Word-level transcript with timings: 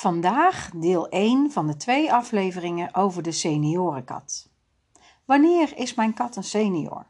Vandaag 0.00 0.70
deel 0.74 1.08
1 1.08 1.50
van 1.50 1.66
de 1.66 1.76
twee 1.76 2.12
afleveringen 2.12 2.94
over 2.94 3.22
de 3.22 3.32
seniorenkat. 3.32 4.50
Wanneer 5.24 5.76
is 5.76 5.94
mijn 5.94 6.14
kat 6.14 6.36
een 6.36 6.44
senior? 6.44 7.06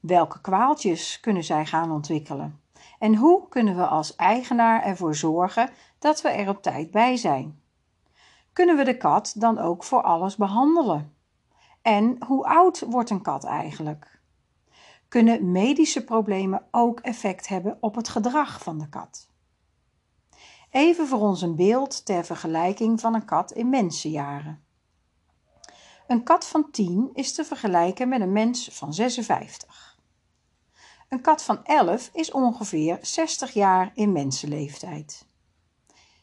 Welke 0.00 0.40
kwaaltjes 0.40 1.20
kunnen 1.20 1.44
zij 1.44 1.66
gaan 1.66 1.90
ontwikkelen? 1.90 2.60
En 2.98 3.14
hoe 3.14 3.48
kunnen 3.48 3.76
we 3.76 3.86
als 3.86 4.16
eigenaar 4.16 4.82
ervoor 4.82 5.14
zorgen 5.14 5.70
dat 5.98 6.20
we 6.20 6.28
er 6.28 6.48
op 6.48 6.62
tijd 6.62 6.90
bij 6.90 7.16
zijn? 7.16 7.62
Kunnen 8.52 8.76
we 8.76 8.84
de 8.84 8.96
kat 8.96 9.34
dan 9.36 9.58
ook 9.58 9.84
voor 9.84 10.02
alles 10.02 10.36
behandelen? 10.36 11.14
En 11.82 12.16
hoe 12.26 12.44
oud 12.44 12.84
wordt 12.88 13.10
een 13.10 13.22
kat 13.22 13.44
eigenlijk? 13.44 14.20
Kunnen 15.08 15.52
medische 15.52 16.04
problemen 16.04 16.62
ook 16.70 17.00
effect 17.00 17.48
hebben 17.48 17.76
op 17.80 17.94
het 17.94 18.08
gedrag 18.08 18.62
van 18.62 18.78
de 18.78 18.88
kat? 18.88 19.28
Even 20.70 21.06
voor 21.06 21.20
ons 21.20 21.42
een 21.42 21.56
beeld 21.56 22.04
ter 22.04 22.24
vergelijking 22.24 23.00
van 23.00 23.14
een 23.14 23.24
kat 23.24 23.52
in 23.52 23.68
mensenjaren. 23.68 24.64
Een 26.06 26.22
kat 26.22 26.46
van 26.46 26.70
10 26.70 27.10
is 27.12 27.34
te 27.34 27.44
vergelijken 27.44 28.08
met 28.08 28.20
een 28.20 28.32
mens 28.32 28.68
van 28.72 28.94
56. 28.94 29.98
Een 31.08 31.20
kat 31.20 31.42
van 31.42 31.64
11 31.64 32.10
is 32.12 32.30
ongeveer 32.30 32.98
60 33.00 33.52
jaar 33.52 33.90
in 33.94 34.12
mensenleeftijd. 34.12 35.26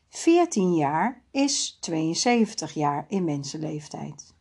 14 0.10 0.74
jaar 0.74 1.24
is 1.32 1.78
72 1.80 2.74
jaar 2.74 3.06
in 3.08 3.24
mensenleeftijd. 3.24 4.34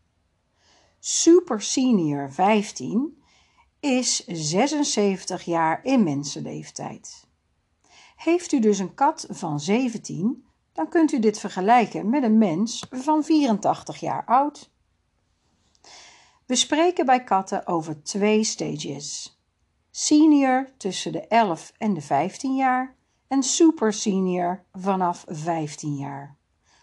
Super 0.98 1.62
senior 1.62 2.33
15 2.33 3.23
is 3.80 4.25
76 4.27 5.42
jaar 5.42 5.84
in 5.84 6.02
mensenleeftijd. 6.02 7.27
Heeft 8.24 8.52
u 8.52 8.60
dus 8.60 8.78
een 8.78 8.95
kat 8.95 9.27
van 9.30 9.60
17, 9.60 10.46
dan 10.73 10.88
kunt 10.88 11.12
u 11.12 11.19
dit 11.19 11.38
vergelijken 11.38 12.10
met 12.10 12.23
een 12.23 12.38
mens 12.38 12.87
van 12.91 13.24
84 13.24 14.00
jaar 14.00 14.25
oud. 14.25 14.70
We 16.47 16.55
spreken 16.55 17.06
bij 17.06 17.25
katten 17.25 17.67
over 17.67 18.02
twee 18.02 18.45
stages. 18.45 19.39
Senior 19.91 20.69
tussen 20.77 21.12
de 21.12 21.27
11 21.27 21.72
en 21.78 21.95
de 21.95 22.00
15 22.00 22.55
jaar 22.55 22.97
en 23.28 23.42
super 23.42 23.92
senior 23.92 24.64
vanaf 24.72 25.25
15 25.28 25.95
jaar. 25.95 26.36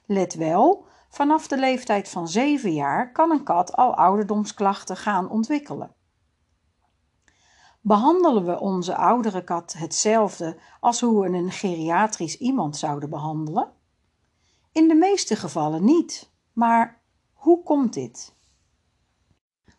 Let 0.06 0.34
wel, 0.34 0.86
vanaf 1.10 1.48
de 1.48 1.58
leeftijd 1.58 2.10
van 2.10 2.28
7 2.28 2.74
jaar 2.74 3.12
kan 3.12 3.32
een 3.32 3.44
kat 3.44 3.76
al 3.76 3.96
ouderdomsklachten 3.96 4.98
gaan 4.98 5.30
ontwikkelen. 5.30 5.96
Behandelen 7.82 8.46
we 8.46 8.60
onze 8.60 8.96
oudere 8.96 9.44
kat 9.44 9.74
hetzelfde 9.74 10.58
als 10.80 11.02
hoe 11.02 11.22
we 11.22 11.38
een 11.38 11.52
geriatrisch 11.52 12.38
iemand 12.38 12.78
zouden 12.78 13.10
behandelen? 13.10 13.72
In 14.72 14.88
de 14.88 14.96
meeste 14.96 15.36
gevallen 15.36 15.84
niet. 15.84 16.32
Maar 16.54 17.02
hoe 17.34 17.64
komt 17.64 17.94
dit? 17.94 18.36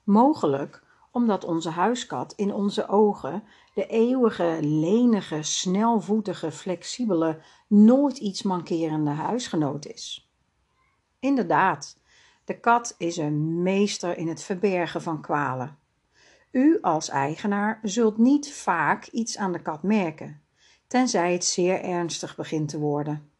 Mogelijk 0.04 0.82
omdat 1.10 1.44
onze 1.44 1.70
huiskat 1.70 2.32
in 2.32 2.54
onze 2.54 2.88
ogen 2.88 3.44
de 3.74 3.86
eeuwige, 3.86 4.58
lenige, 4.60 5.42
snelvoetige, 5.42 6.52
flexibele, 6.52 7.42
nooit 7.68 8.18
iets 8.18 8.42
mankerende 8.42 9.10
huisgenoot 9.10 9.86
is. 9.86 10.32
Inderdaad, 11.18 11.98
de 12.44 12.60
kat 12.60 12.94
is 12.98 13.16
een 13.16 13.62
meester 13.62 14.16
in 14.16 14.28
het 14.28 14.42
verbergen 14.42 15.02
van 15.02 15.20
kwalen. 15.20 15.78
U 16.52 16.78
als 16.80 17.08
eigenaar 17.08 17.78
zult 17.82 18.18
niet 18.18 18.52
vaak 18.52 19.06
iets 19.06 19.38
aan 19.38 19.52
de 19.52 19.62
kat 19.62 19.82
merken, 19.82 20.40
tenzij 20.86 21.32
het 21.32 21.44
zeer 21.44 21.82
ernstig 21.82 22.36
begint 22.36 22.68
te 22.68 22.78
worden. 22.78 23.30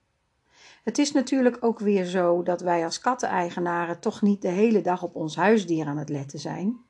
Het 0.84 0.98
is 0.98 1.12
natuurlijk 1.12 1.56
ook 1.60 1.78
weer 1.78 2.04
zo 2.04 2.42
dat 2.42 2.60
wij 2.60 2.84
als 2.84 3.00
katteneigenaren 3.00 4.00
toch 4.00 4.22
niet 4.22 4.42
de 4.42 4.48
hele 4.48 4.80
dag 4.80 5.02
op 5.02 5.16
ons 5.16 5.36
huisdier 5.36 5.86
aan 5.86 5.96
het 5.96 6.08
letten 6.08 6.38
zijn. 6.38 6.80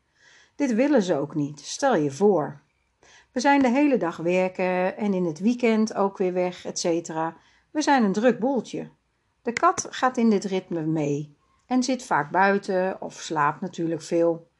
Dit 0.57 0.75
willen 0.75 1.03
ze 1.03 1.17
ook 1.17 1.35
niet, 1.35 1.61
stel 1.61 1.97
je 1.97 2.11
voor. 2.11 2.61
We 3.33 3.41
zijn 3.41 3.63
de 3.63 3.71
hele 3.71 3.97
dag 3.97 4.17
werken 4.17 4.97
en 4.97 5.15
in 5.15 5.25
het 5.25 5.39
weekend 5.39 5.95
ook 5.95 6.19
weer 6.19 6.33
weg, 6.33 6.65
etc. 6.65 7.09
We 7.71 7.83
zijn 7.83 8.05
een 8.05 8.13
druk 8.13 8.39
boeltje. 8.39 8.91
De 9.43 9.53
kat 9.53 9.87
gaat 9.91 10.17
in 10.17 10.31
dit 10.31 10.45
ritme 10.45 10.83
mee 10.83 11.37
en 11.67 11.83
zit 11.83 12.05
vaak 12.05 12.31
buiten 12.31 13.01
of 13.01 13.15
slaapt 13.15 13.61
natuurlijk 13.61 14.03
veel. 14.03 14.51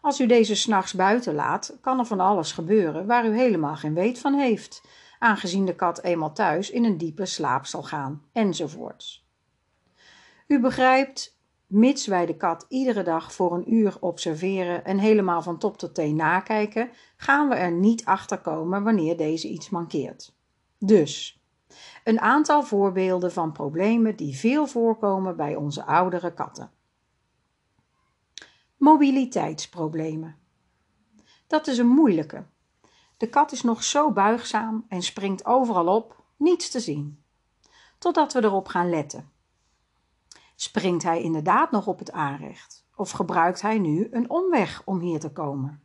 Als 0.00 0.20
u 0.20 0.26
deze 0.26 0.54
s'nachts 0.54 0.94
buiten 0.94 1.34
laat, 1.34 1.78
kan 1.80 1.98
er 1.98 2.06
van 2.06 2.20
alles 2.20 2.52
gebeuren 2.52 3.06
waar 3.06 3.26
u 3.26 3.36
helemaal 3.36 3.76
geen 3.76 3.94
weet 3.94 4.18
van 4.18 4.34
heeft, 4.34 4.82
aangezien 5.18 5.64
de 5.64 5.74
kat 5.74 6.02
eenmaal 6.02 6.32
thuis 6.32 6.70
in 6.70 6.84
een 6.84 6.98
diepe 6.98 7.26
slaap 7.26 7.66
zal 7.66 7.82
gaan, 7.82 8.22
enzovoorts. 8.32 9.26
U 10.46 10.60
begrijpt, 10.60 11.38
mits 11.66 12.06
wij 12.06 12.26
de 12.26 12.36
kat 12.36 12.66
iedere 12.68 13.02
dag 13.02 13.32
voor 13.32 13.54
een 13.54 13.74
uur 13.74 13.96
observeren 14.00 14.84
en 14.84 14.98
helemaal 14.98 15.42
van 15.42 15.58
top 15.58 15.78
tot 15.78 15.94
teen 15.94 16.16
nakijken, 16.16 16.90
gaan 17.16 17.48
we 17.48 17.54
er 17.54 17.72
niet 17.72 18.04
achter 18.04 18.38
komen 18.38 18.82
wanneer 18.82 19.16
deze 19.16 19.48
iets 19.48 19.70
mankeert. 19.70 20.36
Dus, 20.78 21.42
een 22.04 22.20
aantal 22.20 22.62
voorbeelden 22.62 23.32
van 23.32 23.52
problemen 23.52 24.16
die 24.16 24.36
veel 24.36 24.66
voorkomen 24.66 25.36
bij 25.36 25.56
onze 25.56 25.84
oudere 25.84 26.34
katten. 26.34 26.70
Mobiliteitsproblemen. 28.78 30.36
Dat 31.46 31.66
is 31.66 31.78
een 31.78 31.88
moeilijke. 31.88 32.44
De 33.16 33.28
kat 33.28 33.52
is 33.52 33.62
nog 33.62 33.84
zo 33.84 34.12
buigzaam 34.12 34.84
en 34.88 35.02
springt 35.02 35.46
overal 35.46 35.86
op, 35.96 36.24
niets 36.36 36.70
te 36.70 36.80
zien. 36.80 37.22
Totdat 37.98 38.32
we 38.32 38.44
erop 38.44 38.68
gaan 38.68 38.90
letten. 38.90 39.30
Springt 40.54 41.02
hij 41.02 41.22
inderdaad 41.22 41.70
nog 41.70 41.86
op 41.86 41.98
het 41.98 42.12
aanrecht? 42.12 42.86
Of 42.96 43.10
gebruikt 43.10 43.62
hij 43.62 43.78
nu 43.78 44.08
een 44.10 44.30
omweg 44.30 44.82
om 44.84 45.00
hier 45.00 45.20
te 45.20 45.32
komen? 45.32 45.82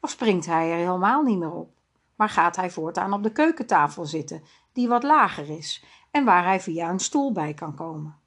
Of 0.00 0.10
springt 0.10 0.46
hij 0.46 0.70
er 0.70 0.76
helemaal 0.76 1.22
niet 1.22 1.38
meer 1.38 1.52
op, 1.52 1.78
maar 2.14 2.28
gaat 2.28 2.56
hij 2.56 2.70
voortaan 2.70 3.12
op 3.12 3.22
de 3.22 3.32
keukentafel 3.32 4.04
zitten, 4.04 4.42
die 4.72 4.88
wat 4.88 5.02
lager 5.02 5.50
is 5.50 5.84
en 6.10 6.24
waar 6.24 6.44
hij 6.44 6.60
via 6.60 6.90
een 6.90 7.00
stoel 7.00 7.32
bij 7.32 7.54
kan 7.54 7.74
komen? 7.74 8.18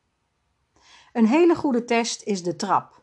Een 1.13 1.27
hele 1.27 1.55
goede 1.55 1.85
test 1.85 2.23
is 2.23 2.43
de 2.43 2.55
trap. 2.55 2.98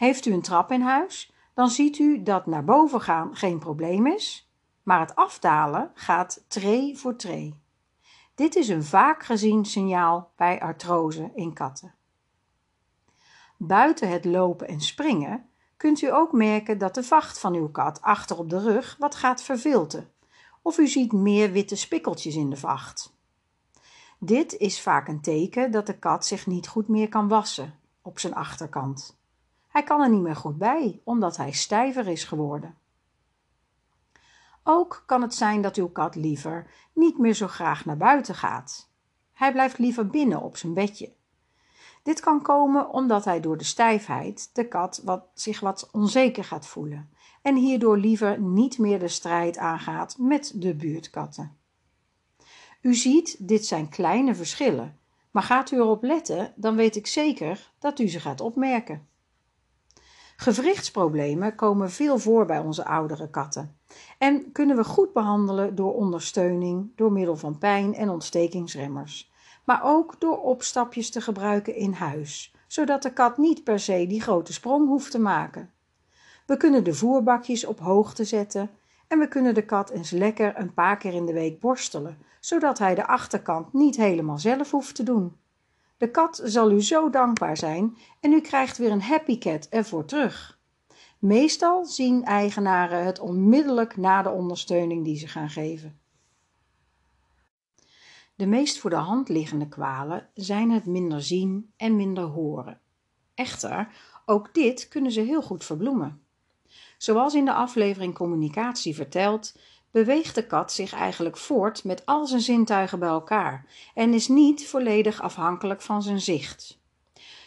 Heeft 0.00 0.26
u 0.26 0.32
een 0.32 0.42
trap 0.42 0.72
in 0.72 0.80
huis, 0.80 1.32
dan 1.54 1.68
ziet 1.68 1.98
u 1.98 2.22
dat 2.22 2.46
naar 2.46 2.64
boven 2.64 3.00
gaan 3.00 3.36
geen 3.36 3.58
probleem 3.58 4.06
is, 4.06 4.50
maar 4.82 5.00
het 5.00 5.14
afdalen 5.14 5.90
gaat 5.94 6.44
tree 6.48 6.98
voor 6.98 7.16
tree. 7.16 7.60
Dit 8.34 8.56
is 8.56 8.68
een 8.68 8.84
vaak 8.84 9.22
gezien 9.22 9.64
signaal 9.64 10.32
bij 10.36 10.60
artrose 10.60 11.30
in 11.34 11.52
katten. 11.52 11.94
Buiten 13.56 14.08
het 14.08 14.24
lopen 14.24 14.68
en 14.68 14.80
springen 14.80 15.48
kunt 15.76 16.02
u 16.02 16.12
ook 16.12 16.32
merken 16.32 16.78
dat 16.78 16.94
de 16.94 17.02
vacht 17.02 17.38
van 17.38 17.54
uw 17.54 17.70
kat 17.70 18.02
achter 18.02 18.38
op 18.38 18.50
de 18.50 18.60
rug 18.60 18.96
wat 18.98 19.14
gaat 19.14 19.42
vervilten, 19.42 20.12
of 20.62 20.78
u 20.78 20.88
ziet 20.88 21.12
meer 21.12 21.52
witte 21.52 21.76
spikkeltjes 21.76 22.34
in 22.34 22.50
de 22.50 22.56
vacht. 22.56 23.16
Dit 24.18 24.56
is 24.56 24.80
vaak 24.80 25.08
een 25.08 25.20
teken 25.20 25.70
dat 25.70 25.86
de 25.86 25.98
kat 25.98 26.26
zich 26.26 26.46
niet 26.46 26.68
goed 26.68 26.88
meer 26.88 27.08
kan 27.08 27.28
wassen 27.28 27.78
op 28.02 28.18
zijn 28.18 28.34
achterkant. 28.34 29.18
Hij 29.80 29.88
kan 29.88 30.00
er 30.00 30.10
niet 30.10 30.20
meer 30.20 30.36
goed 30.36 30.58
bij, 30.58 31.00
omdat 31.04 31.36
hij 31.36 31.52
stijver 31.52 32.08
is 32.08 32.24
geworden. 32.24 32.78
Ook 34.62 35.02
kan 35.06 35.22
het 35.22 35.34
zijn 35.34 35.62
dat 35.62 35.76
uw 35.76 35.88
kat 35.88 36.14
liever 36.14 36.70
niet 36.92 37.18
meer 37.18 37.34
zo 37.34 37.46
graag 37.46 37.84
naar 37.84 37.96
buiten 37.96 38.34
gaat. 38.34 38.90
Hij 39.32 39.52
blijft 39.52 39.78
liever 39.78 40.06
binnen 40.06 40.42
op 40.42 40.56
zijn 40.56 40.74
bedje. 40.74 41.12
Dit 42.02 42.20
kan 42.20 42.42
komen 42.42 42.90
omdat 42.90 43.24
hij 43.24 43.40
door 43.40 43.56
de 43.56 43.64
stijfheid 43.64 44.50
de 44.52 44.68
kat 44.68 45.00
wat, 45.04 45.26
zich 45.34 45.60
wat 45.60 45.88
onzeker 45.92 46.44
gaat 46.44 46.66
voelen 46.66 47.10
en 47.42 47.56
hierdoor 47.56 47.98
liever 47.98 48.40
niet 48.40 48.78
meer 48.78 48.98
de 48.98 49.08
strijd 49.08 49.58
aangaat 49.58 50.18
met 50.18 50.52
de 50.54 50.74
buurtkatten. 50.74 51.56
U 52.80 52.94
ziet, 52.94 53.48
dit 53.48 53.66
zijn 53.66 53.88
kleine 53.88 54.34
verschillen, 54.34 54.98
maar 55.30 55.42
gaat 55.42 55.70
u 55.70 55.76
erop 55.76 56.02
letten, 56.02 56.52
dan 56.56 56.76
weet 56.76 56.96
ik 56.96 57.06
zeker 57.06 57.72
dat 57.78 57.98
u 57.98 58.08
ze 58.08 58.20
gaat 58.20 58.40
opmerken. 58.40 59.08
Gewrichtsproblemen 60.40 61.54
komen 61.54 61.90
veel 61.90 62.18
voor 62.18 62.46
bij 62.46 62.58
onze 62.58 62.84
oudere 62.84 63.30
katten 63.30 63.76
en 64.18 64.52
kunnen 64.52 64.76
we 64.76 64.84
goed 64.84 65.12
behandelen 65.12 65.74
door 65.74 65.94
ondersteuning 65.94 66.92
door 66.96 67.12
middel 67.12 67.36
van 67.36 67.58
pijn- 67.58 67.94
en 67.94 68.08
ontstekingsremmers, 68.08 69.32
maar 69.64 69.80
ook 69.84 70.20
door 70.20 70.40
opstapjes 70.42 71.10
te 71.10 71.20
gebruiken 71.20 71.74
in 71.74 71.92
huis, 71.92 72.54
zodat 72.66 73.02
de 73.02 73.12
kat 73.12 73.38
niet 73.38 73.64
per 73.64 73.80
se 73.80 74.06
die 74.06 74.20
grote 74.20 74.52
sprong 74.52 74.88
hoeft 74.88 75.10
te 75.10 75.20
maken. 75.20 75.70
We 76.46 76.56
kunnen 76.56 76.84
de 76.84 76.94
voerbakjes 76.94 77.66
op 77.66 77.80
hoogte 77.80 78.24
zetten 78.24 78.70
en 79.08 79.18
we 79.18 79.28
kunnen 79.28 79.54
de 79.54 79.64
kat 79.64 79.90
eens 79.90 80.10
lekker 80.10 80.58
een 80.58 80.74
paar 80.74 80.96
keer 80.96 81.14
in 81.14 81.26
de 81.26 81.32
week 81.32 81.60
borstelen, 81.60 82.18
zodat 82.40 82.78
hij 82.78 82.94
de 82.94 83.06
achterkant 83.06 83.72
niet 83.72 83.96
helemaal 83.96 84.38
zelf 84.38 84.70
hoeft 84.70 84.94
te 84.94 85.02
doen. 85.02 85.36
De 86.00 86.10
kat 86.10 86.40
zal 86.44 86.70
u 86.70 86.82
zo 86.82 87.10
dankbaar 87.10 87.56
zijn 87.56 87.96
en 88.20 88.32
u 88.32 88.40
krijgt 88.40 88.78
weer 88.78 88.90
een 88.90 89.02
happy 89.02 89.38
cat 89.38 89.66
ervoor 89.68 90.04
terug. 90.04 90.58
Meestal 91.18 91.84
zien 91.84 92.24
eigenaren 92.24 93.04
het 93.04 93.18
onmiddellijk 93.18 93.96
na 93.96 94.22
de 94.22 94.30
ondersteuning 94.30 95.04
die 95.04 95.16
ze 95.16 95.28
gaan 95.28 95.50
geven. 95.50 96.00
De 98.34 98.46
meest 98.46 98.78
voor 98.78 98.90
de 98.90 98.96
hand 98.96 99.28
liggende 99.28 99.68
kwalen 99.68 100.28
zijn 100.34 100.70
het 100.70 100.86
minder 100.86 101.22
zien 101.22 101.72
en 101.76 101.96
minder 101.96 102.24
horen. 102.24 102.80
Echter, 103.34 103.88
ook 104.26 104.54
dit 104.54 104.88
kunnen 104.88 105.12
ze 105.12 105.20
heel 105.20 105.42
goed 105.42 105.64
verbloemen. 105.64 106.22
Zoals 106.98 107.34
in 107.34 107.44
de 107.44 107.54
aflevering 107.54 108.14
Communicatie 108.14 108.94
verteld, 108.94 109.54
beweegt 109.90 110.34
de 110.34 110.46
kat 110.46 110.72
zich 110.72 110.92
eigenlijk 110.92 111.36
voort 111.36 111.84
met 111.84 112.06
al 112.06 112.26
zijn 112.26 112.40
zintuigen 112.40 112.98
bij 112.98 113.08
elkaar 113.08 113.66
en 113.94 114.14
is 114.14 114.28
niet 114.28 114.68
volledig 114.68 115.22
afhankelijk 115.22 115.80
van 115.82 116.02
zijn 116.02 116.20
zicht. 116.20 116.78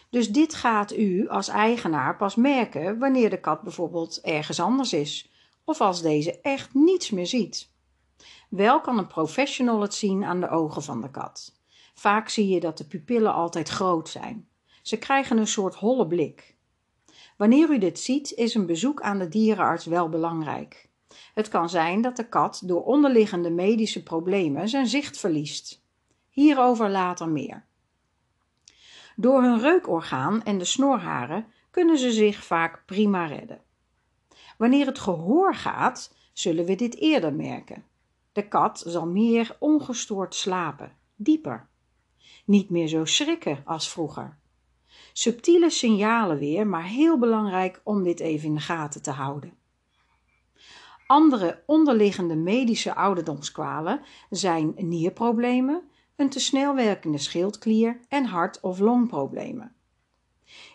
Dus 0.10 0.30
dit 0.30 0.54
gaat 0.54 0.98
u 0.98 1.28
als 1.28 1.48
eigenaar 1.48 2.18
pas 2.18 2.36
merken 2.36 3.00
wanneer 3.00 3.30
de 3.30 3.40
kat 3.40 3.62
bijvoorbeeld 3.62 4.22
ergens 4.22 4.60
anders 4.60 4.94
is 4.94 5.32
of 5.66 5.82
als 5.82 6.02
deze 6.02 6.40
echt 6.42 6.74
niets 6.74 7.10
meer 7.10 7.28
ziet. 7.28 7.72
Wel 8.50 8.82
kan 8.82 8.98
een 8.98 9.08
professional 9.08 9.82
het 9.82 9.94
zien 9.94 10.24
aan 10.24 10.40
de 10.40 10.50
ogen 10.50 10.84
van 10.84 11.02
de 11.02 11.12
kat. 11.12 11.54
Vaak 11.94 12.30
zie 12.30 12.48
je 12.48 12.60
dat 12.60 12.78
de 12.78 12.86
pupillen 12.86 13.34
altijd 13.34 13.70
groot 13.70 14.10
zijn. 14.10 14.48
Ze 14.82 14.98
krijgen 14.98 15.38
een 15.38 15.48
soort 15.48 15.76
holle 15.76 16.08
blik. 16.08 16.56
Wanneer 17.38 17.70
u 17.70 17.78
dit 17.78 18.00
ziet, 18.00 18.32
is 18.32 18.54
een 18.54 18.66
bezoek 18.66 19.02
aan 19.02 19.20
de 19.20 19.28
dierenarts 19.28 19.86
wel 19.86 20.10
belangrijk. 20.10 20.90
Het 21.34 21.48
kan 21.48 21.70
zijn 21.70 22.02
dat 22.02 22.16
de 22.16 22.28
kat 22.30 22.62
door 22.66 22.84
onderliggende 22.84 23.50
medische 23.50 24.04
problemen 24.04 24.70
zijn 24.70 24.88
zicht 24.88 25.20
verliest. 25.20 25.84
Hierover 26.30 26.90
later 26.90 27.30
meer. 27.30 27.66
Door 29.16 29.42
hun 29.42 29.60
reukorgaan 29.60 30.44
en 30.44 30.58
de 30.58 30.66
snorharen 30.66 31.46
kunnen 31.72 31.98
ze 31.98 32.12
zich 32.12 32.44
vaak 32.44 32.84
prima 32.86 33.26
redden. 33.26 33.62
Wanneer 34.58 34.86
het 34.86 35.00
gehoor 35.00 35.56
gaat, 35.56 36.16
zullen 36.34 36.66
we 36.66 36.76
dit 36.76 36.96
eerder 36.96 37.34
merken. 37.34 37.84
De 38.32 38.48
kat 38.48 38.84
zal 38.88 39.08
meer 39.08 39.56
ongestoord 39.60 40.36
slapen, 40.36 40.92
dieper. 41.16 41.68
Niet 42.46 42.70
meer 42.70 42.88
zo 42.88 43.06
schrikken 43.06 43.62
als 43.66 43.90
vroeger. 43.90 44.38
Subtiele 45.14 45.70
signalen 45.70 46.38
weer, 46.38 46.68
maar 46.68 46.86
heel 46.86 47.20
belangrijk 47.20 47.82
om 47.84 48.04
dit 48.04 48.20
even 48.20 48.48
in 48.48 48.56
de 48.56 48.62
gaten 48.62 49.02
te 49.02 49.12
houden. 49.12 49.54
Andere 51.14 51.64
onderliggende 51.66 52.36
medische 52.36 52.96
ouderdomskwalen 52.96 54.02
zijn 54.30 54.74
nierproblemen, 54.78 55.82
een 56.16 56.30
te 56.30 56.40
snel 56.40 56.76
werkende 56.76 57.18
schildklier 57.18 58.00
en 58.08 58.26
hart- 58.26 58.60
of 58.62 58.80
longproblemen. 58.80 59.76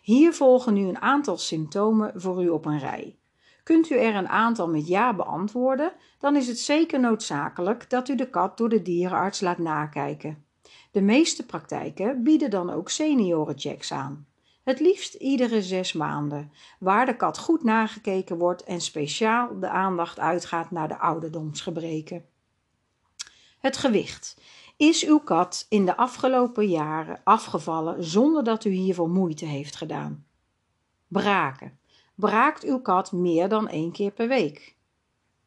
Hier 0.03 0.33
volgen 0.33 0.75
nu 0.75 0.89
een 0.89 1.01
aantal 1.01 1.37
symptomen 1.37 2.13
voor 2.21 2.43
u 2.43 2.49
op 2.49 2.65
een 2.65 2.79
rij. 2.79 3.19
Kunt 3.63 3.91
u 3.91 3.97
er 3.97 4.15
een 4.15 4.29
aantal 4.29 4.69
met 4.69 4.89
ja 4.89 5.15
beantwoorden, 5.15 5.93
dan 6.19 6.37
is 6.37 6.47
het 6.47 6.59
zeker 6.59 7.01
noodzakelijk 7.01 7.91
dat 7.91 8.09
u 8.09 8.15
de 8.15 8.31
kat 8.31 8.57
door 8.57 8.69
de 8.69 8.83
dierenarts 8.83 9.41
laat 9.41 9.59
nakijken. 9.59 10.45
De 10.91 11.01
meeste 11.01 11.47
praktijken 11.47 12.23
bieden 12.23 12.51
dan 12.51 12.71
ook 12.71 12.91
seniorenchecks 12.91 13.93
aan. 13.93 14.27
Het 14.69 14.81
liefst 14.81 15.15
iedere 15.15 15.63
zes 15.63 15.93
maanden, 15.93 16.53
waar 16.79 17.07
de 17.07 17.17
kat 17.17 17.39
goed 17.39 17.63
nagekeken 17.65 18.39
wordt 18.39 18.65
en 18.65 18.81
speciaal 18.81 19.59
de 19.61 19.69
aandacht 19.69 20.19
uitgaat 20.19 20.71
naar 20.71 20.89
de 20.89 20.99
ouderdomsgebreken. 20.99 22.25
Het 23.59 23.77
gewicht. 23.77 24.41
Is 24.77 25.07
uw 25.07 25.19
kat 25.19 25.67
in 25.69 25.85
de 25.87 25.97
afgelopen 25.97 26.69
jaren 26.69 27.21
afgevallen 27.25 28.05
zonder 28.05 28.45
dat 28.45 28.65
u 28.65 28.71
hiervoor 28.71 29.09
moeite 29.11 29.45
heeft 29.45 29.77
gedaan? 29.77 30.27
Braken. 31.07 31.79
Braakt 32.15 32.65
uw 32.65 32.81
kat 32.81 33.13
meer 33.13 33.49
dan 33.49 33.69
één 33.69 33.93
keer 33.93 34.11
per 34.11 34.29
week? 34.29 34.77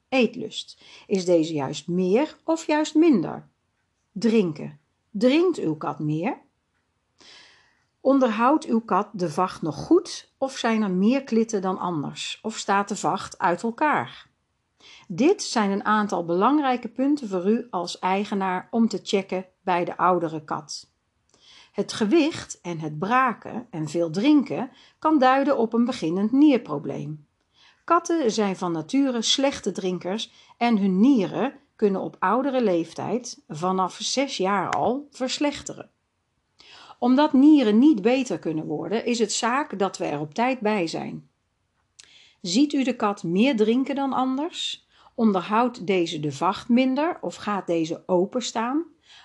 Eetlust. 0.09 0.83
Is 1.07 1.25
deze 1.25 1.53
juist 1.53 1.87
meer 1.87 2.37
of 2.43 2.65
juist 2.65 2.95
minder? 2.95 3.47
Drinken. 4.11 4.79
Drinkt 5.09 5.57
uw 5.57 5.75
kat 5.75 5.99
meer? 5.99 6.41
Onderhoudt 8.01 8.65
uw 8.65 8.79
kat 8.79 9.09
de 9.13 9.29
vacht 9.29 9.61
nog 9.61 9.75
goed 9.75 10.33
of 10.37 10.57
zijn 10.57 10.81
er 10.81 10.91
meer 10.91 11.23
klitten 11.23 11.61
dan 11.61 11.77
anders? 11.77 12.39
Of 12.41 12.57
staat 12.57 12.87
de 12.87 12.95
vacht 12.95 13.37
uit 13.39 13.63
elkaar? 13.63 14.29
Dit 15.07 15.43
zijn 15.43 15.71
een 15.71 15.85
aantal 15.85 16.25
belangrijke 16.25 16.87
punten 16.87 17.27
voor 17.27 17.49
u 17.49 17.67
als 17.69 17.99
eigenaar 17.99 18.67
om 18.71 18.87
te 18.87 18.99
checken 19.03 19.45
bij 19.63 19.85
de 19.85 19.97
oudere 19.97 20.43
kat. 20.43 20.89
Het 21.71 21.93
gewicht 21.93 22.61
en 22.61 22.79
het 22.79 22.99
braken 22.99 23.67
en 23.69 23.87
veel 23.87 24.09
drinken 24.09 24.71
kan 24.99 25.19
duiden 25.19 25.57
op 25.57 25.73
een 25.73 25.85
beginnend 25.85 26.31
nierprobleem. 26.31 27.27
Katten 27.83 28.31
zijn 28.31 28.55
van 28.55 28.71
nature 28.71 29.21
slechte 29.21 29.71
drinkers 29.71 30.31
en 30.57 30.77
hun 30.77 30.99
nieren 30.99 31.53
kunnen 31.75 32.01
op 32.01 32.15
oudere 32.19 32.63
leeftijd, 32.63 33.43
vanaf 33.47 33.97
zes 33.99 34.37
jaar 34.37 34.69
al, 34.69 35.07
verslechteren. 35.11 35.89
Omdat 37.01 37.33
nieren 37.33 37.79
niet 37.79 38.01
beter 38.01 38.39
kunnen 38.39 38.65
worden, 38.65 39.05
is 39.05 39.19
het 39.19 39.31
zaak 39.31 39.79
dat 39.79 39.97
we 39.97 40.05
er 40.05 40.19
op 40.19 40.33
tijd 40.33 40.59
bij 40.59 40.87
zijn. 40.87 41.29
Ziet 42.41 42.73
u 42.73 42.83
de 42.83 42.95
kat 42.95 43.23
meer 43.23 43.55
drinken 43.55 43.95
dan 43.95 44.13
anders? 44.13 44.87
Onderhoudt 45.15 45.87
deze 45.87 46.19
de 46.19 46.31
vacht 46.31 46.69
minder 46.69 47.17
of 47.21 47.35
gaat 47.35 47.67
deze 47.67 48.03
openstaan? 48.05 48.83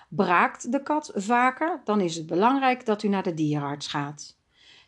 Braakt 0.09 0.71
de 0.71 0.83
kat 0.83 1.11
vaker, 1.15 1.81
dan 1.83 2.01
is 2.01 2.15
het 2.15 2.25
belangrijk 2.25 2.85
dat 2.85 3.03
u 3.03 3.07
naar 3.07 3.23
de 3.23 3.33
dierenarts 3.33 3.87
gaat. 3.87 4.37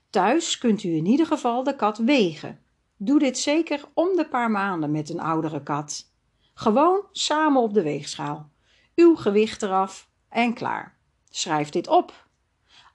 Thuis 0.10 0.58
kunt 0.58 0.84
u 0.84 0.96
in 0.96 1.06
ieder 1.06 1.26
geval 1.26 1.64
de 1.64 1.76
kat 1.76 1.98
wegen. 1.98 2.60
Doe 2.98 3.20
dit 3.20 3.38
zeker 3.38 3.84
om 3.94 4.16
de 4.16 4.28
paar 4.28 4.52
maanden 4.52 4.92
met 4.92 5.10
een 5.10 5.20
oudere 5.20 5.64
kat. 5.64 6.12
Gewoon 6.54 7.04
samen 7.12 7.62
op 7.62 7.74
de 7.74 7.84
weegschaal. 7.84 8.50
Uw 8.96 9.16
gewicht 9.16 9.62
eraf 9.62 10.10
en 10.30 10.54
klaar. 10.54 10.98
Schrijf 11.30 11.70
dit 11.70 11.88
op. 11.88 12.28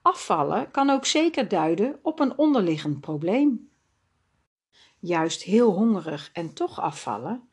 Afvallen 0.05 0.71
kan 0.71 0.89
ook 0.89 1.05
zeker 1.05 1.47
duiden 1.47 1.99
op 2.01 2.19
een 2.19 2.37
onderliggend 2.37 3.01
probleem. 3.01 3.69
Juist 4.99 5.41
heel 5.41 5.71
hongerig 5.71 6.29
en 6.33 6.53
toch 6.53 6.79
afvallen, 6.79 7.49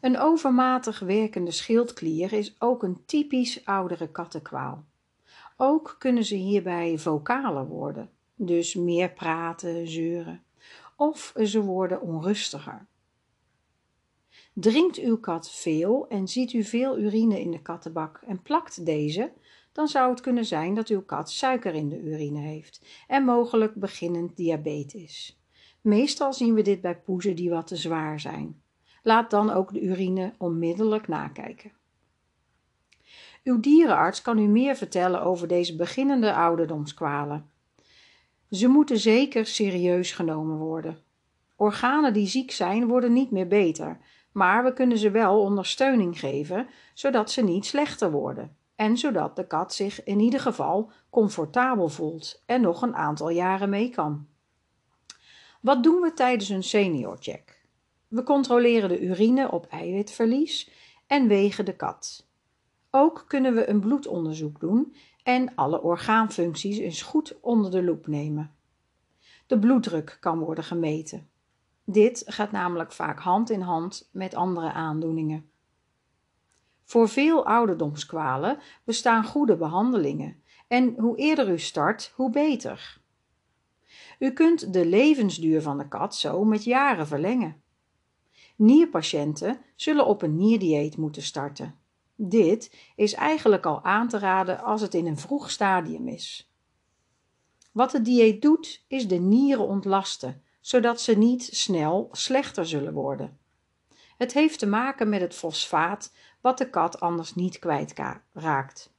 een 0.00 0.18
overmatig 0.18 0.98
werkende 0.98 1.50
schildklier 1.50 2.32
is 2.32 2.56
ook 2.58 2.82
een 2.82 3.02
typisch 3.06 3.64
oudere 3.64 4.08
kattenkwaal. 4.08 4.84
Ook 5.56 5.96
kunnen 5.98 6.24
ze 6.24 6.34
hierbij 6.34 6.98
vocaler 6.98 7.66
worden, 7.66 8.10
dus 8.34 8.74
meer 8.74 9.10
praten, 9.10 9.88
zeuren, 9.88 10.42
of 10.96 11.34
ze 11.44 11.60
worden 11.60 12.00
onrustiger. 12.00 12.86
Drinkt 14.52 14.98
uw 14.98 15.18
kat 15.18 15.50
veel 15.50 16.06
en 16.08 16.28
ziet 16.28 16.52
u 16.52 16.62
veel 16.62 16.98
urine 16.98 17.40
in 17.40 17.50
de 17.50 17.62
kattenbak 17.62 18.20
en 18.26 18.42
plakt 18.42 18.86
deze, 18.86 19.32
dan 19.74 19.88
zou 19.88 20.10
het 20.10 20.20
kunnen 20.20 20.44
zijn 20.44 20.74
dat 20.74 20.88
uw 20.88 21.02
kat 21.02 21.30
suiker 21.30 21.74
in 21.74 21.88
de 21.88 22.00
urine 22.00 22.38
heeft 22.38 22.86
en 23.06 23.24
mogelijk 23.24 23.74
beginnend 23.74 24.36
diabetes. 24.36 25.40
Meestal 25.80 26.32
zien 26.32 26.54
we 26.54 26.62
dit 26.62 26.80
bij 26.80 26.98
poezen 26.98 27.36
die 27.36 27.50
wat 27.50 27.66
te 27.66 27.76
zwaar 27.76 28.20
zijn. 28.20 28.62
Laat 29.02 29.30
dan 29.30 29.50
ook 29.50 29.72
de 29.72 29.82
urine 29.82 30.34
onmiddellijk 30.38 31.08
nakijken. 31.08 31.72
Uw 33.44 33.60
dierenarts 33.60 34.22
kan 34.22 34.38
u 34.38 34.46
meer 34.46 34.76
vertellen 34.76 35.22
over 35.22 35.48
deze 35.48 35.76
beginnende 35.76 36.34
ouderdomskwalen. 36.34 37.50
Ze 38.50 38.68
moeten 38.68 38.98
zeker 38.98 39.46
serieus 39.46 40.12
genomen 40.12 40.56
worden. 40.56 40.98
Organen 41.56 42.12
die 42.12 42.26
ziek 42.26 42.50
zijn 42.50 42.86
worden 42.86 43.12
niet 43.12 43.30
meer 43.30 43.48
beter, 43.48 43.98
maar 44.32 44.64
we 44.64 44.72
kunnen 44.72 44.98
ze 44.98 45.10
wel 45.10 45.40
ondersteuning 45.40 46.18
geven, 46.18 46.66
zodat 46.94 47.30
ze 47.30 47.42
niet 47.42 47.66
slechter 47.66 48.10
worden 48.10 48.56
en 48.76 48.96
zodat 48.96 49.36
de 49.36 49.46
kat 49.46 49.74
zich 49.74 50.04
in 50.04 50.20
ieder 50.20 50.40
geval 50.40 50.90
comfortabel 51.10 51.88
voelt 51.88 52.42
en 52.46 52.60
nog 52.60 52.82
een 52.82 52.94
aantal 52.94 53.28
jaren 53.28 53.70
mee 53.70 53.90
kan. 53.90 54.26
Wat 55.60 55.82
doen 55.82 56.00
we 56.00 56.12
tijdens 56.12 56.48
een 56.48 56.62
seniorcheck? 56.62 57.62
We 58.08 58.22
controleren 58.22 58.88
de 58.88 59.00
urine 59.00 59.50
op 59.50 59.66
eiwitverlies 59.66 60.70
en 61.06 61.28
wegen 61.28 61.64
de 61.64 61.76
kat. 61.76 62.28
Ook 62.90 63.24
kunnen 63.28 63.54
we 63.54 63.68
een 63.68 63.80
bloedonderzoek 63.80 64.60
doen 64.60 64.94
en 65.22 65.54
alle 65.54 65.82
orgaanfuncties 65.82 66.78
eens 66.78 67.02
goed 67.02 67.40
onder 67.40 67.70
de 67.70 67.82
loep 67.82 68.06
nemen. 68.06 68.54
De 69.46 69.58
bloeddruk 69.58 70.16
kan 70.20 70.38
worden 70.38 70.64
gemeten. 70.64 71.28
Dit 71.84 72.22
gaat 72.26 72.52
namelijk 72.52 72.92
vaak 72.92 73.18
hand 73.18 73.50
in 73.50 73.60
hand 73.60 74.08
met 74.12 74.34
andere 74.34 74.72
aandoeningen. 74.72 75.50
Voor 76.94 77.08
veel 77.08 77.46
ouderdomskwalen 77.46 78.58
bestaan 78.84 79.24
goede 79.24 79.56
behandelingen 79.56 80.42
en 80.68 80.94
hoe 80.98 81.16
eerder 81.16 81.48
u 81.48 81.58
start, 81.58 82.12
hoe 82.14 82.30
beter. 82.30 83.00
U 84.18 84.30
kunt 84.30 84.72
de 84.72 84.86
levensduur 84.86 85.62
van 85.62 85.78
de 85.78 85.88
kat 85.88 86.16
zo 86.16 86.44
met 86.44 86.64
jaren 86.64 87.06
verlengen. 87.06 87.62
Nierpatiënten 88.56 89.60
zullen 89.76 90.06
op 90.06 90.22
een 90.22 90.36
nierdieet 90.36 90.96
moeten 90.96 91.22
starten. 91.22 91.78
Dit 92.16 92.92
is 92.96 93.14
eigenlijk 93.14 93.66
al 93.66 93.84
aan 93.84 94.08
te 94.08 94.18
raden 94.18 94.62
als 94.62 94.80
het 94.80 94.94
in 94.94 95.06
een 95.06 95.18
vroeg 95.18 95.50
stadium 95.50 96.08
is. 96.08 96.52
Wat 97.72 97.92
het 97.92 98.04
dieet 98.04 98.42
doet, 98.42 98.84
is 98.88 99.08
de 99.08 99.18
nieren 99.18 99.66
ontlasten, 99.66 100.42
zodat 100.60 101.00
ze 101.00 101.16
niet 101.16 101.42
snel 101.42 102.08
slechter 102.12 102.66
zullen 102.66 102.92
worden. 102.92 103.38
Het 104.16 104.32
heeft 104.32 104.58
te 104.58 104.66
maken 104.66 105.08
met 105.08 105.20
het 105.20 105.34
fosfaat, 105.34 106.12
wat 106.44 106.58
de 106.58 106.70
kat 106.70 107.00
anders 107.00 107.34
niet 107.34 107.58
kwijtraakt. 107.58 108.92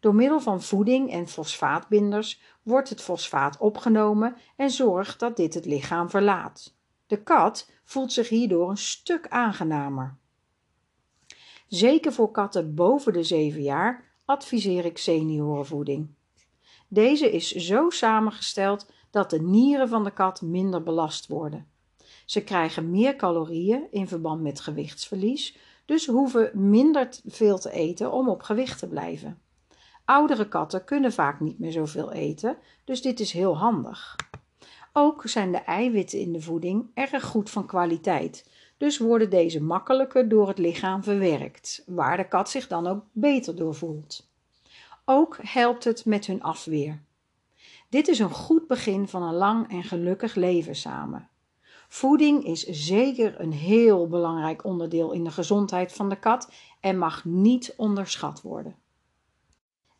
Door 0.00 0.14
middel 0.14 0.40
van 0.40 0.62
voeding 0.62 1.10
en 1.10 1.28
fosfaatbinders 1.28 2.40
wordt 2.62 2.88
het 2.88 3.00
fosfaat 3.00 3.58
opgenomen 3.58 4.36
en 4.56 4.70
zorgt 4.70 5.20
dat 5.20 5.36
dit 5.36 5.54
het 5.54 5.64
lichaam 5.64 6.10
verlaat. 6.10 6.74
De 7.06 7.22
kat 7.22 7.70
voelt 7.84 8.12
zich 8.12 8.28
hierdoor 8.28 8.70
een 8.70 8.76
stuk 8.76 9.28
aangenamer. 9.28 10.16
Zeker 11.66 12.12
voor 12.12 12.30
katten 12.30 12.74
boven 12.74 13.12
de 13.12 13.22
7 13.22 13.62
jaar 13.62 14.04
adviseer 14.24 14.84
ik 14.84 14.98
seniorenvoeding. 14.98 16.08
Deze 16.88 17.32
is 17.32 17.50
zo 17.50 17.90
samengesteld 17.90 18.90
dat 19.10 19.30
de 19.30 19.42
nieren 19.42 19.88
van 19.88 20.04
de 20.04 20.12
kat 20.12 20.42
minder 20.42 20.82
belast 20.82 21.26
worden. 21.26 21.68
Ze 22.24 22.44
krijgen 22.44 22.90
meer 22.90 23.16
calorieën 23.16 23.86
in 23.90 24.08
verband 24.08 24.42
met 24.42 24.60
gewichtsverlies, 24.60 25.56
dus 25.90 26.06
hoeven 26.06 26.50
minder 26.70 27.08
veel 27.26 27.58
te 27.58 27.70
eten 27.70 28.12
om 28.12 28.28
op 28.28 28.42
gewicht 28.42 28.78
te 28.78 28.88
blijven. 28.88 29.40
Oudere 30.04 30.48
katten 30.48 30.84
kunnen 30.84 31.12
vaak 31.12 31.40
niet 31.40 31.58
meer 31.58 31.72
zoveel 31.72 32.12
eten, 32.12 32.56
dus 32.84 33.02
dit 33.02 33.20
is 33.20 33.32
heel 33.32 33.58
handig. 33.58 34.16
Ook 34.92 35.22
zijn 35.24 35.52
de 35.52 35.58
eiwitten 35.58 36.18
in 36.18 36.32
de 36.32 36.40
voeding 36.40 36.90
erg 36.94 37.24
goed 37.24 37.50
van 37.50 37.66
kwaliteit, 37.66 38.50
dus 38.76 38.98
worden 38.98 39.30
deze 39.30 39.62
makkelijker 39.62 40.28
door 40.28 40.48
het 40.48 40.58
lichaam 40.58 41.02
verwerkt, 41.02 41.82
waar 41.86 42.16
de 42.16 42.28
kat 42.28 42.50
zich 42.50 42.66
dan 42.66 42.86
ook 42.86 43.04
beter 43.12 43.56
door 43.56 43.74
voelt. 43.74 44.30
Ook 45.04 45.38
helpt 45.42 45.84
het 45.84 46.04
met 46.04 46.26
hun 46.26 46.42
afweer. 46.42 47.02
Dit 47.88 48.08
is 48.08 48.18
een 48.18 48.30
goed 48.30 48.66
begin 48.66 49.08
van 49.08 49.22
een 49.22 49.34
lang 49.34 49.70
en 49.70 49.82
gelukkig 49.82 50.34
leven 50.34 50.74
samen. 50.74 51.29
Voeding 51.92 52.44
is 52.44 52.62
zeker 52.64 53.40
een 53.40 53.52
heel 53.52 54.08
belangrijk 54.08 54.64
onderdeel 54.64 55.12
in 55.12 55.24
de 55.24 55.30
gezondheid 55.30 55.92
van 55.92 56.08
de 56.08 56.16
kat 56.16 56.50
en 56.80 56.98
mag 56.98 57.24
niet 57.24 57.74
onderschat 57.76 58.42
worden. 58.42 58.76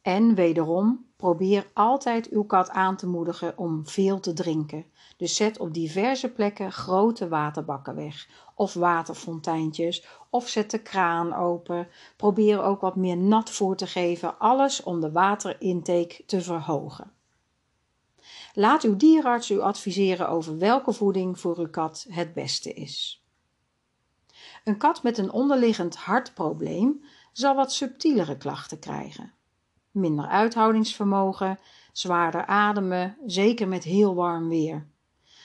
En 0.03 0.35
wederom, 0.35 1.07
probeer 1.17 1.67
altijd 1.73 2.29
uw 2.29 2.45
kat 2.45 2.71
aan 2.71 2.97
te 2.97 3.07
moedigen 3.07 3.59
om 3.59 3.87
veel 3.87 4.21
te 4.21 4.33
drinken. 4.33 4.85
Dus 5.17 5.37
zet 5.37 5.59
op 5.59 5.75
diverse 5.75 6.29
plekken 6.29 6.73
grote 6.73 7.29
waterbakken 7.29 7.95
weg, 7.95 8.29
of 8.55 8.75
waterfonteintjes, 8.75 10.07
of 10.29 10.49
zet 10.49 10.71
de 10.71 10.83
kraan 10.83 11.35
open. 11.35 11.89
Probeer 12.17 12.63
ook 12.63 12.81
wat 12.81 12.97
meer 12.97 13.17
nat 13.17 13.51
voor 13.51 13.77
te 13.77 13.87
geven, 13.87 14.39
alles 14.39 14.83
om 14.83 15.01
de 15.01 15.13
waterintake 15.13 16.23
te 16.27 16.41
verhogen. 16.41 17.13
Laat 18.53 18.83
uw 18.83 18.97
dierenarts 18.97 19.51
u 19.51 19.61
adviseren 19.61 20.29
over 20.29 20.59
welke 20.59 20.93
voeding 20.93 21.41
voor 21.41 21.59
uw 21.59 21.71
kat 21.71 22.07
het 22.09 22.33
beste 22.33 22.73
is. 22.73 23.25
Een 24.65 24.77
kat 24.79 25.03
met 25.03 25.19
een 25.19 25.31
onderliggend 25.31 25.97
hartprobleem 25.97 27.05
zal 27.33 27.55
wat 27.55 27.73
subtielere 27.73 28.37
klachten 28.37 28.79
krijgen. 28.79 29.33
Minder 29.91 30.27
uithoudingsvermogen, 30.27 31.59
zwaarder 31.93 32.47
ademen, 32.47 33.17
zeker 33.27 33.69
met 33.69 33.85
heel 33.85 34.15
warm 34.15 34.49
weer. 34.49 34.87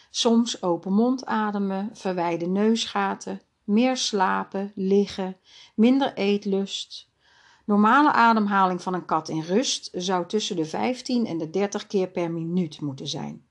Soms 0.09 0.63
open 0.63 0.93
mond 0.93 1.25
ademen, 1.25 1.89
verwijde 1.93 2.45
neusgaten, 2.45 3.41
meer 3.63 3.97
slapen, 3.97 4.71
liggen, 4.75 5.38
minder 5.75 6.13
eetlust, 6.13 7.09
Normale 7.65 8.12
ademhaling 8.12 8.81
van 8.81 8.93
een 8.93 9.05
kat 9.05 9.29
in 9.29 9.41
rust 9.41 9.89
zou 9.93 10.25
tussen 10.27 10.55
de 10.55 10.65
15 10.65 11.25
en 11.25 11.38
de 11.38 11.50
30 11.50 11.88
keer 11.88 12.07
per 12.07 12.31
minuut 12.31 12.81
moeten 12.81 13.07
zijn. 13.07 13.45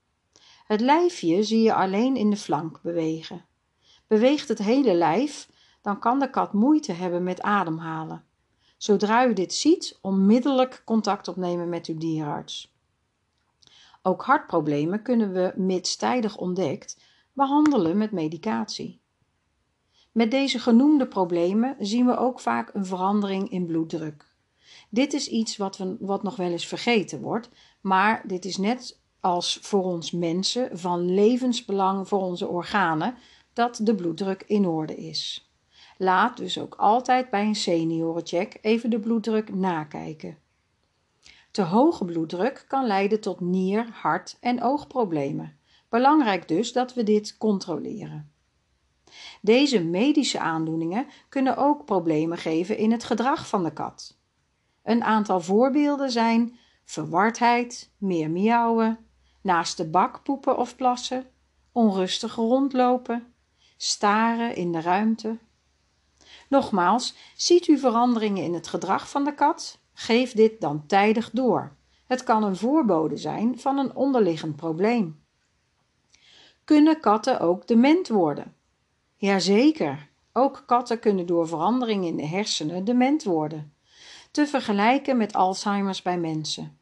Het 0.67 0.81
lijfje 0.81 1.43
zie 1.43 1.63
je 1.63 1.75
alleen 1.75 2.17
in 2.17 2.31
de 2.31 2.37
flank 2.37 2.83
bewegen. 2.83 3.45
Beweegt 4.07 4.49
het 4.49 4.59
hele 4.59 4.95
lijf, 4.95 5.49
dan 5.83 5.99
kan 5.99 6.19
de 6.19 6.31
kat 6.31 6.53
moeite 6.53 6.93
hebben 6.93 7.23
met 7.23 7.43
ademhalen. 7.43 8.25
Zodra 8.77 9.27
u 9.27 9.33
dit 9.33 9.55
ziet, 9.55 9.99
onmiddellijk 10.01 10.83
contact 10.85 11.29
opnemen 11.29 11.69
met 11.69 11.87
uw 11.87 11.99
dierenarts. 11.99 12.75
Ook 14.03 14.25
hartproblemen 14.25 15.03
kunnen 15.03 15.33
we, 15.33 15.53
mits 15.57 15.97
tijdig 15.97 16.37
ontdekt, 16.37 17.01
behandelen 17.33 17.99
met 17.99 18.13
medicatie. 18.13 19.01
Met 20.15 20.31
deze 20.31 20.59
genoemde 20.59 21.07
problemen 21.07 21.77
zien 21.79 22.07
we 22.07 22.17
ook 22.17 22.41
vaak 22.41 22.71
een 22.75 22.87
verandering 22.87 23.51
in 23.51 23.67
bloeddruk. 23.67 24.27
Dit 24.91 25.13
is 25.13 25.29
iets 25.29 25.57
wat, 25.57 25.77
we, 25.77 25.97
wat 26.01 26.23
nog 26.23 26.37
wel 26.37 26.51
eens 26.51 26.67
vergeten 26.67 27.21
wordt, 27.21 27.51
maar 27.81 28.23
dit 28.27 28.45
is 28.45 28.57
net 28.57 29.01
als 29.21 29.59
voor 29.63 29.85
ons 29.85 30.11
mensen 30.11 30.79
van 30.79 31.15
levensbelang 31.15 32.09
voor 32.09 32.21
onze 32.21 32.49
organen 32.49 33.15
dat 33.53 33.81
de 33.83 33.95
bloeddruk 33.95 34.45
in 34.47 34.67
orde 34.67 34.97
is. 34.97 35.51
Laat 35.99 36.37
dus 36.37 36.59
ook 36.59 36.75
altijd 36.75 37.31
bij 37.31 37.47
een 37.47 37.55
seniorencheck 37.55 38.59
even 38.61 38.91
de 38.91 39.01
bloeddruk 39.01 39.55
nakijken. 39.55 40.39
Te 41.51 41.63
hoge 41.63 42.05
bloeddruk 42.05 42.65
kan 42.69 42.87
leiden 42.87 43.21
tot 43.21 43.41
nier-, 43.41 43.89
hart- 43.93 44.37
en 44.41 44.63
oogproblemen. 44.63 45.59
Belangrijk 45.89 46.49
dus 46.49 46.73
dat 46.73 46.95
we 46.95 47.03
dit 47.03 47.37
controleren. 47.37 48.34
Deze 49.41 49.85
medische 49.85 50.39
aandoeningen 50.39 51.07
kunnen 51.29 51.57
ook 51.57 51.85
problemen 51.85 52.39
geven 52.39 52.77
in 52.77 52.93
het 52.93 53.05
gedrag 53.05 53.49
van 53.49 53.65
de 53.65 53.73
kat. 53.73 54.19
Een 54.83 55.05
aantal 55.05 55.41
voorbeelden 55.41 56.11
zijn 56.11 56.59
verwardheid, 56.85 57.91
meer 57.99 58.31
miauwen, 58.31 58.99
naast 59.43 59.77
de 59.77 59.89
bak 59.89 60.23
poepen 60.23 60.57
of 60.57 60.77
plassen, 60.77 61.27
onrustig 61.73 62.35
rondlopen, 62.35 63.35
staren 63.77 64.57
in 64.57 64.73
de 64.73 64.81
ruimte. 64.81 65.39
Nogmaals, 66.49 67.15
ziet 67.37 67.69
u 67.69 67.79
veranderingen 67.79 68.45
in 68.45 68.55
het 68.55 68.67
gedrag 68.67 69.11
van 69.11 69.25
de 69.25 69.35
kat? 69.35 69.79
Geef 69.93 70.33
dit 70.33 70.61
dan 70.61 70.87
tijdig 70.87 71.31
door. 71.31 71.77
Het 72.07 72.25
kan 72.25 72.43
een 72.43 72.57
voorbode 72.57 73.17
zijn 73.17 73.59
van 73.59 73.79
een 73.79 73.95
onderliggend 73.95 74.57
probleem. 74.57 75.23
Kunnen 76.65 77.01
katten 77.01 77.41
ook 77.41 77.67
dement 77.67 78.09
worden? 78.09 78.55
Jazeker, 79.17 80.11
ook 80.33 80.63
katten 80.67 80.99
kunnen 80.99 81.27
door 81.27 81.49
verandering 81.49 82.05
in 82.05 82.17
de 82.17 82.27
hersenen 82.27 82.85
dement 82.85 83.23
worden, 83.23 83.75
te 84.31 84.47
vergelijken 84.47 85.17
met 85.17 85.35
Alzheimer's 85.35 86.03
bij 86.03 86.19
mensen. 86.19 86.79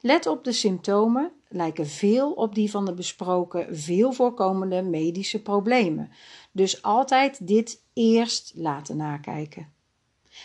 Let 0.00 0.26
op 0.26 0.44
de 0.44 0.52
symptomen, 0.52 1.32
lijken 1.48 1.86
veel 1.86 2.32
op 2.32 2.54
die 2.54 2.70
van 2.70 2.84
de 2.84 2.94
besproken 2.94 3.76
veel 3.76 4.12
voorkomende 4.12 4.82
medische 4.82 5.42
problemen, 5.42 6.10
dus 6.52 6.82
altijd 6.82 7.46
dit 7.46 7.82
eerst 7.92 8.52
laten 8.54 8.96
nakijken. 8.96 9.72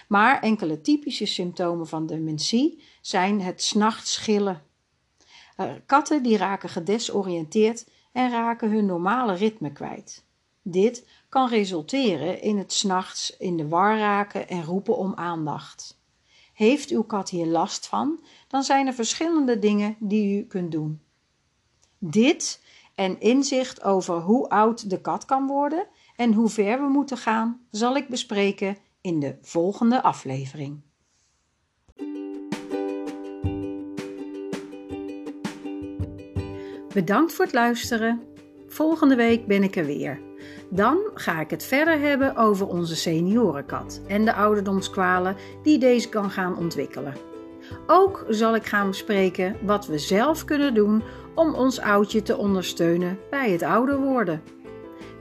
Maar 0.08 0.42
enkele 0.42 0.82
typische 0.82 1.26
symptomen 1.26 1.88
van 1.88 2.06
dementie 2.06 2.84
zijn 3.02 3.42
het 3.42 3.64
s'nachts 3.64 4.14
schillen. 4.14 4.64
Eh, 5.56 5.72
katten 5.86 6.24
die 6.24 6.38
raken 6.38 6.70
gedesoriënteerd 6.70 7.90
en 8.12 8.32
raken 8.32 8.72
hun 8.72 8.86
normale 8.86 9.34
ritme 9.34 9.72
kwijt. 9.72 10.28
Dit 10.62 11.08
kan 11.30 11.50
resulteren 11.50 12.42
in 12.42 12.58
het 12.58 12.74
s'nachts 12.74 13.38
in 13.38 13.58
de 13.58 13.68
war 13.68 13.98
raken 13.98 14.48
en 14.48 14.64
roepen 14.64 14.98
om 14.98 15.14
aandacht. 15.16 16.02
Heeft 16.54 16.90
uw 16.90 17.04
kat 17.04 17.30
hier 17.30 17.46
last 17.46 17.88
van, 17.88 18.24
dan 18.48 18.64
zijn 18.64 18.88
er 18.88 18.94
verschillende 18.94 19.60
dingen 19.60 19.96
die 20.00 20.40
u 20.40 20.46
kunt 20.46 20.72
doen. 20.72 21.02
Dit 21.98 22.64
en 22.96 23.20
inzicht 23.20 23.84
over 23.84 24.20
hoe 24.20 24.50
oud 24.50 24.90
de 24.90 25.02
kat 25.02 25.26
kan 25.26 25.48
worden 25.48 25.88
en 26.16 26.34
hoe 26.34 26.50
ver 26.50 26.82
we 26.82 26.88
moeten 26.88 27.18
gaan, 27.18 27.62
zal 27.72 27.96
ik 27.96 28.08
bespreken 28.08 28.78
in 29.02 29.20
de 29.20 29.38
volgende 29.42 30.02
aflevering. 30.02 30.82
Bedankt 36.94 37.34
voor 37.34 37.46
het 37.46 37.54
luisteren. 37.54 38.22
Volgende 38.68 39.16
week 39.16 39.48
ben 39.48 39.64
ik 39.64 39.76
er 39.76 39.86
weer. 39.86 40.29
Dan 40.70 40.98
ga 41.14 41.40
ik 41.40 41.50
het 41.50 41.64
verder 41.64 42.00
hebben 42.00 42.36
over 42.36 42.68
onze 42.68 42.96
seniorenkat 42.96 44.02
en 44.08 44.26
de 44.26 44.34
ouderdomskwalen 44.34 45.36
die 45.64 45.78
deze 45.78 46.10
kan 46.10 46.30
gaan 46.30 46.58
ontwikkelen. 46.58 47.14
Ook 47.88 48.26
zal 48.30 48.56
ik 48.56 48.66
gaan 48.66 48.88
bespreken 48.88 49.56
wat 49.62 49.88
we 49.88 49.98
zelf 49.98 50.46
kunnen 50.46 50.74
doen 50.74 51.04
om 51.36 51.54
ons 51.54 51.80
oudje 51.80 52.22
te 52.22 52.38
ondersteunen 52.38 53.20
bij 53.30 53.52
het 53.52 53.64
ouder 53.64 54.00
worden. 54.00 54.42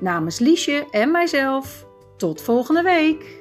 Namens 0.00 0.38
Liesje 0.38 0.87
en 0.90 1.11
mijzelf, 1.11 1.87
tot 2.16 2.40
volgende 2.40 2.82
week! 2.82 3.38